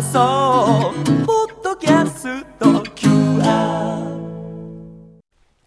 [0.00, 0.39] 放送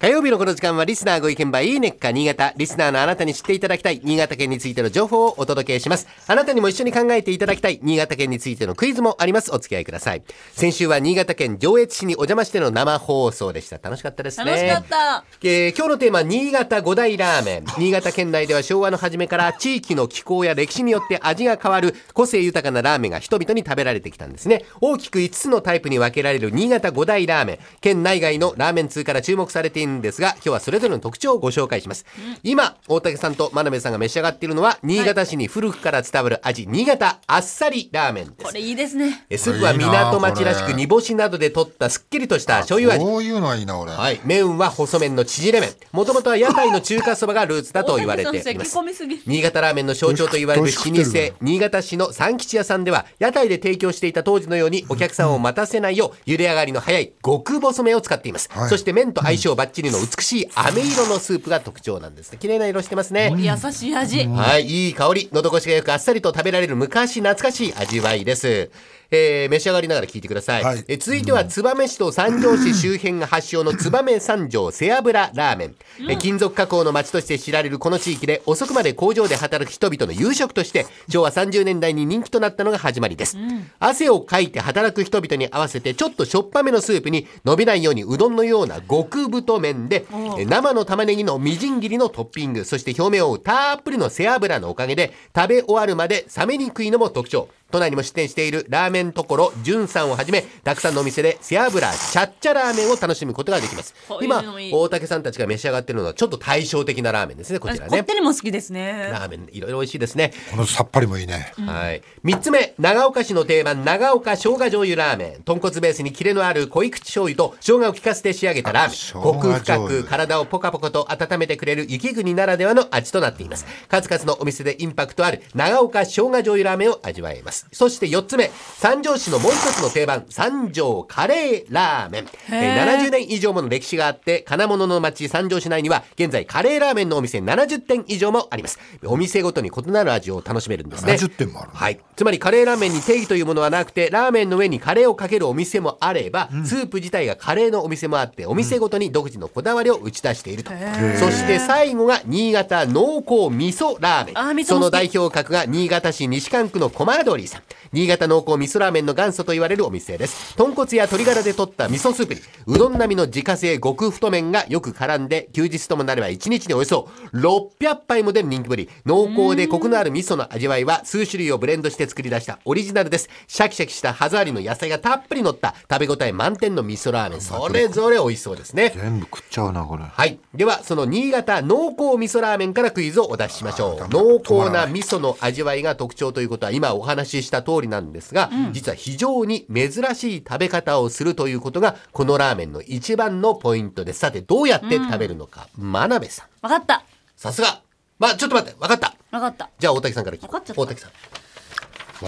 [0.03, 2.51] 火曜日のこの時間はリスナーご意見番いいねっか新潟。
[2.57, 6.09] リスナーのあなたに知っていただきたい新潟県についての情報をお届けします。
[6.27, 9.53] あなたにも一緒に考えていただきたい新潟県についてのクイズもあります。
[9.55, 10.23] お付き合いください。
[10.51, 13.79] 先週は新潟県上越市にお邪魔しての生放送でした。
[13.81, 14.51] 楽しかったですね。
[14.51, 15.23] 楽しかった。
[15.41, 17.65] えー今日のテーマ、新潟五大ラーメン。
[17.77, 24.65] 新潟県内では昭和の初めから地域の気候や歴史によって味が変わる個性豊かなラーメンが人々に食べられてきたんですね。
[24.81, 27.59] 大きく5つのタイプに分けられる新潟五大ラーメン。
[27.79, 32.05] 県内外のラーメン通から注目されているんですが、今日はそれぞれの特徴をご紹介します。
[32.43, 38.51] 今、大竹さんと真鍋さんが召し上がっているのは、新潟市に古くから伝わる味、新潟あっさりラーメンですこ。
[38.53, 39.25] れいいですね。
[39.29, 43.03] えスープは港町らしく煮干しなどで取ったすっきりとした醤油味。
[43.05, 43.91] こういうのはいいな、俺。
[43.91, 44.19] はい。
[44.25, 45.71] 麺は細麺の縮れ麺。
[45.91, 48.77] もともとは屋台の中華そばがルーツだと言われています。
[49.25, 58.49] 新潟ラーメンの象徴と言われる老舗新潟市の三吉屋さんでは、屋台で提供していた当時のようにお客さんを待たせないよう、茹で上がりの早い極細麺を使っています。
[58.51, 62.37] はいそして麺と相性バッチリの美しい飴色のスープが特徴なんですね。
[62.39, 63.33] 綺麗な色してますね。
[63.37, 64.25] 優しい味。
[64.25, 68.71] はい、いい香り、喉越しがよくあっさりと食べられる昔懐かしい味わいです。
[69.15, 70.63] えー召し上がりながら聞いてください。
[70.63, 75.75] はいえ続いては、燕市と三条市周辺が発祥の燕三条背脂ラーメン。
[76.09, 83.37] え金属加工の町として知られるこの地域で、遅くまで工場で働く人々の夕食として、昭和30年代に人気となったのが始まりです。
[83.79, 90.05] 汗をかいて働く人々に合わせて、ちょっとしょっぱめのスープに伸びないようにうどんのような極太麺で、
[90.39, 97.47] え生の玉ねぎのみじん切りのトッピング、そして表面を覆うたっぷりの背脂のおかげで、食べ終わるまで冷めにくいのも特徴。
[97.73, 108.05] 都内にも出店しているラーメンところ、じゅんさんをはじめ、たくさんのお店で背脂、チャッチャラーメンを楽しむことができます今大竹さんたちが召し上がっているのは、ちょっと対照的なラーメンですね、こちらね私こっ。
[108.05, 109.09] てりも好きですね。
[109.11, 110.33] ラーメン、いろいろ美味しいですね。
[110.51, 111.51] このさっぱりもいいね。
[111.65, 112.03] はい。
[112.21, 115.41] 三つ目、長岡市の定番、長岡生姜醤油ラーメン。
[115.43, 119.23] 豚骨ベースにキレのある濃い口醤油と生姜を効かせて仕上げたラーメン。
[119.23, 123.65] コク深く体をポカポカと温めてくれる雪国ならではの味となっています。
[123.89, 127.62] 数々のお店でインパクトある長岡生姜醤油ラーメンを味わえます。
[127.71, 132.27] そして四つ目、三条市のもう一つの定番、三条カレーラーメン。
[132.51, 138.79] えー70年以上もの歴史があって、金物の町三条市内には、現在カレーラーメンのお店70店以上もあります。
[139.05, 141.13] お店ごとに異なる味を楽しめるんですね。
[141.13, 141.99] 70店もあるのはい。
[142.15, 150.71] つまりカレーラーメンに定義というものはなくて、ラーメンの上にカレーをかけるお店もあれば、スープ自体がカレーのお店もあって、お店ごとに独自のこだわりを打ち出していると。
[151.19, 154.65] そして最後が新潟濃厚味噌ラーメン。
[154.65, 157.63] その代表格が新潟市西館区のコマードリーさん。
[157.93, 160.55] 新潟濃厚味噌ラーメンの元祖と言われるお店です。
[160.57, 168.89] 豚骨や鶏ガラで取った味噌スープに、うどん並みの自家製極太麺がよく絡んで、休日ともなれば1日におよそ600杯も出る人気ぶり。
[169.05, 173.29] 濃厚でコクのある味噌の味わいは数種類をブレンドして作り出したオリジナルです。
[173.47, 177.41] シャキシャキした歯触りの野菜がたっぷり乗った食べ応え満点の味噌ラーメン。
[177.41, 178.93] それぞれ美味しそうですね。
[178.95, 180.03] 全部食っちゃうな、これ。
[180.03, 180.39] はい。
[180.53, 184.07] では、その新潟濃厚味噌ラーメンからクイズをお出ししましょう。
[184.09, 194.19] 濃厚ない味噌の味わいが特徴ということは今お話しした通りなんですが、実は非常に珍しい食べ方をするということが、このラーメンの一番のポイントです。
[194.19, 195.67] さて、どうやって食べるのか。
[195.77, 196.47] 真鍋さん。
[196.61, 197.03] わかった。
[197.35, 197.81] さすが。
[198.19, 198.77] まあ、ちょっと待って。
[198.79, 199.15] わかった。
[199.31, 199.69] わかった。
[199.79, 201.11] じゃあ、大竹さんから聞こうわかっちゃった大竹さん。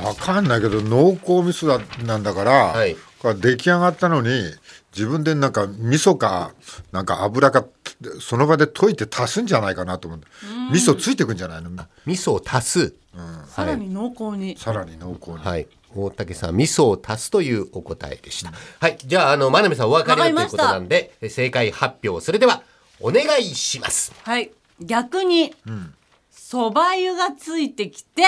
[0.04, 2.96] わかんないけど、濃厚味噌だなんだから、はい
[3.26, 4.30] これ出来上がったのに、
[4.96, 6.54] 自分でなんか味噌か、
[6.92, 7.66] なんか油か、
[8.20, 10.28] その場で溶いて足すんじゃないかなと思って。
[10.72, 11.70] 味噌ついてくんじゃないの？
[12.06, 12.94] 味噌を足す。
[13.48, 14.58] さらに濃厚に。
[14.58, 15.38] さらに濃厚に。
[15.38, 15.68] はい。
[15.96, 18.52] 大竹さん、味噌を足すというお答えでした。
[18.82, 18.98] はい。
[19.06, 22.24] じゃあ、あの、真鍋さんお分かりだということなんで、え正解発表。
[22.24, 22.64] それでは、
[23.00, 24.12] お願いします。
[24.24, 24.52] はい。
[24.82, 25.56] 逆に、
[26.34, 28.24] 蕎麦湯がついてきて、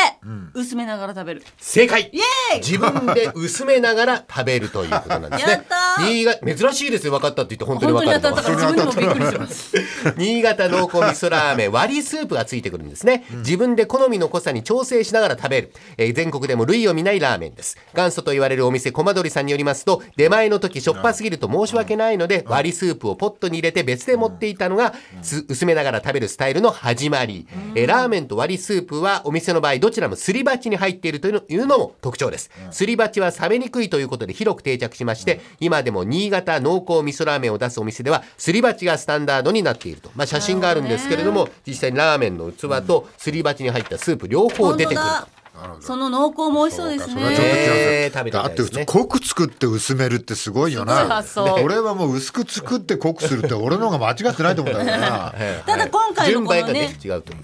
[0.54, 1.44] 薄めながら食べる。
[1.58, 5.66] 正解イエーイ自分で薄めながら食べるということなんですね。
[6.00, 7.14] 新潟、珍しいですよ。
[7.14, 9.76] 分かったって言って本当に分かるったから自分でもびっくりしてます。
[10.18, 17.78] 新潟濃厚味噌ラーメン割りスープがついてくるんですね、自分で好みの濃さに調整しながら食べる、えー全国でも類を見ないラーメンです。
[17.94, 32.50] 元祖と言われるお店コマドリさんによりますと出前の時しょっぱすぎると申し訳ないので割りスープをポットに入れて別で持っていたのがす薄めながら食べるスタイルの始まり、えーラーメンと割りスープはお店の場合どちらもすり鉢に入っているというのも特徴です。
[32.72, 45.37] すり鉢は冷めにくいということで広く定着しまして今でも新潟濃厚味噌ラーメンを出すお店ではすり鉢がスタンダードになっていると、まあ、写真があるんですけれども実際にラーメンの器とすり鉢に入ったスープ両方出てくる本当だなるほど
[45.80, 47.22] その濃厚も美味しそうですね。
[47.40, 48.32] えーだって。
[48.32, 48.86] たいですね。
[48.86, 51.24] 濃く作って薄めるってすごいよな。
[51.64, 55.34] 俺はもう薄く作って濃くするって俺の方が間違ってないと思うんだけどな
[55.66, 56.96] ただ今回のこのね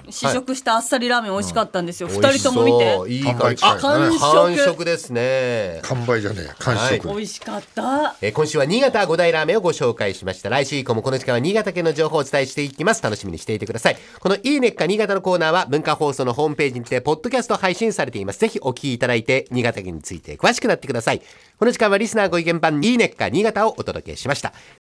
[0.10, 2.10] 試食したあっさりラーメン美味しかったんですよ。
[2.10, 2.38] 二、はい。
[2.38, 3.04] 人とも見て。
[3.10, 4.20] いい感じ完食。
[4.20, 5.80] 完食ですね。
[5.84, 8.16] 完売じゃねえ完食、美味しかった。
[8.22, 10.50] えー今週は新潟五大ラーメンをご紹介しました。
[10.50, 13.02] 来週以降もこの時間は新潟県の情報をお伝えしていきます。
[13.04, 13.98] 楽しみにしていてください。
[14.20, 18.40] このいいねっか新潟のコーナーは文化放送のホームページにてポッドキャスト配信されています。
[18.40, 21.22] ぜひお聞きいただいて新潟県について詳しくなってください。
[21.58, 24.54] この時間はリスナーご意見番いいねっか新潟をお届けしました。